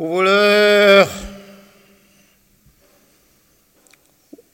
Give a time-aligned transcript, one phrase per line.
[0.00, 1.10] Au voleur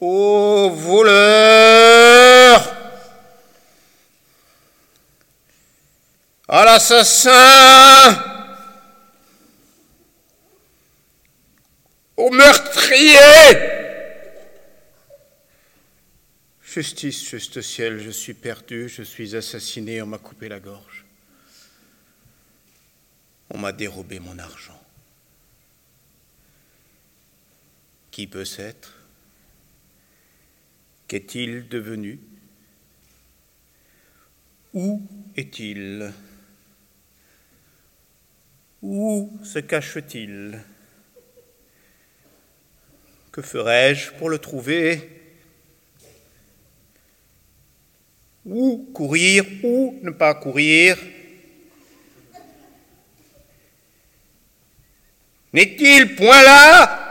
[0.00, 2.60] Au voleur
[6.48, 7.30] À l'assassin
[12.16, 13.16] Au meurtrier
[16.64, 21.04] Justice, juste ciel, je suis perdu, je suis assassiné, on m'a coupé la gorge.
[23.50, 24.85] On m'a dérobé mon argent.
[28.16, 28.94] Qui peut s'être
[31.06, 32.18] Qu'est-il devenu
[34.72, 35.02] Où
[35.36, 36.14] est-il
[38.80, 40.64] Où se cache-t-il
[43.32, 45.36] Que ferai-je pour le trouver
[48.46, 50.96] Où courir Où ne pas courir
[55.52, 57.05] N'est-il point là?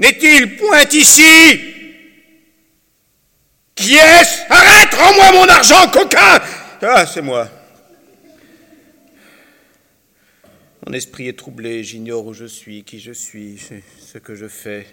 [0.00, 1.60] N'est-il point ici
[3.74, 4.50] Qui est-ce?
[4.50, 6.40] Arrête Rends-moi mon argent, coquin
[6.80, 7.50] Ah, c'est moi.
[10.86, 13.60] Mon esprit est troublé, j'ignore où je suis, qui je suis,
[14.00, 14.86] ce que je fais.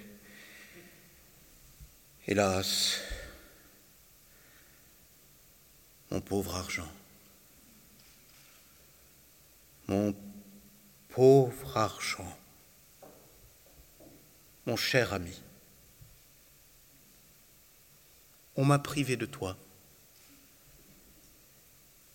[2.28, 3.00] Hélas,
[6.12, 6.92] mon pauvre argent,
[9.88, 10.14] mon
[11.08, 12.38] pauvre argent,
[14.68, 15.42] mon cher ami,
[18.58, 19.58] on m'a privé de toi.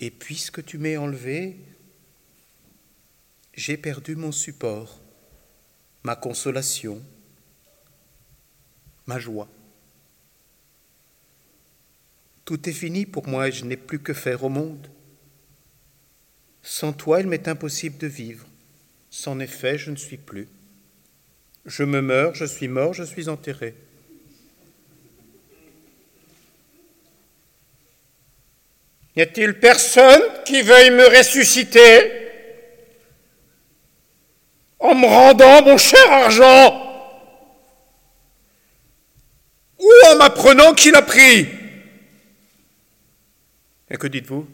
[0.01, 1.57] Et puisque tu m'es enlevé,
[3.55, 5.01] j'ai perdu mon support,
[6.03, 7.03] ma consolation,
[9.07, 9.49] ma joie.
[12.45, 14.91] Tout est fini pour moi et je n'ai plus que faire au monde.
[16.63, 18.47] Sans toi, il m'est impossible de vivre.
[19.09, 20.49] Sans effet, je ne suis plus.
[21.65, 23.75] Je me meurs, je suis mort, je suis enterré.
[29.15, 32.21] N'y a-t-il personne qui veuille me ressusciter
[34.79, 36.89] en me rendant mon cher argent
[39.79, 41.47] ou en m'apprenant qui l'a pris?
[43.91, 44.49] Et que dites-vous?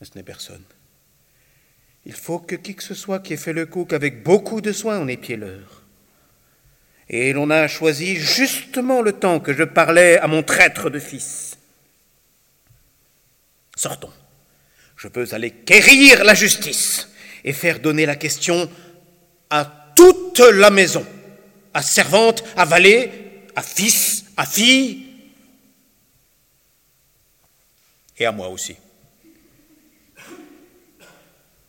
[0.00, 0.62] Ce n'est personne.
[2.06, 4.72] Il faut que qui que ce soit qui ait fait le coup qu'avec beaucoup de
[4.72, 5.82] soin on épié l'heure.
[7.08, 11.58] Et l'on a choisi justement le temps que je parlais à mon traître de fils.
[13.76, 14.12] Sortons.
[14.96, 17.08] Je veux aller quérir la justice
[17.42, 18.70] et faire donner la question
[19.50, 21.04] à toute la maison,
[21.74, 25.04] à servante, à valet, à fils, à fille,
[28.16, 28.76] et à moi aussi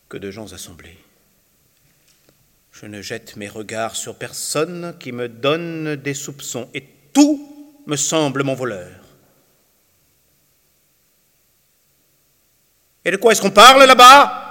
[0.09, 0.97] que de gens assemblés.
[2.71, 7.95] Je ne jette mes regards sur personne qui me donne des soupçons, et tout me
[7.95, 8.99] semble mon voleur.
[13.05, 14.41] Et de quoi est-ce qu'on parle là-bas?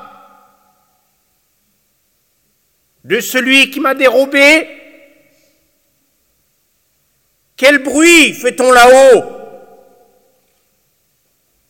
[3.04, 4.68] De celui qui m'a dérobé?
[7.56, 9.24] Quel bruit fait-on là-haut?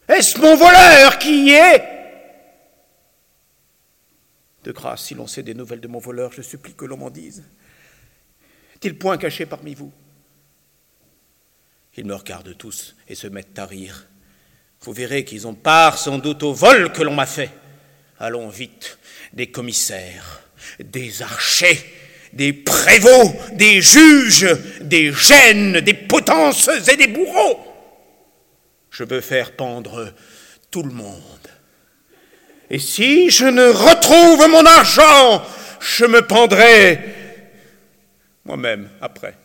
[0.06, 1.93] Est-ce mon voleur qui y est?
[4.64, 7.10] De grâce, si l'on sait des nouvelles de mon voleur, je supplie que l'on m'en
[7.10, 7.44] dise.
[8.74, 9.92] Est-il point caché parmi vous?
[11.96, 14.08] Ils me regardent tous et se mettent à rire.
[14.80, 17.50] Vous verrez qu'ils ont part sans doute au vol que l'on m'a fait.
[18.18, 18.98] Allons vite,
[19.32, 20.42] des commissaires,
[20.78, 21.78] des archers,
[22.32, 24.48] des prévôts, des juges,
[24.80, 27.60] des gênes, des potences et des bourreaux.
[28.90, 30.12] Je veux faire pendre
[30.70, 31.48] tout le monde.
[32.74, 35.46] Et si je ne retrouve mon argent,
[35.78, 36.98] je me pendrai
[38.44, 39.36] moi-même après.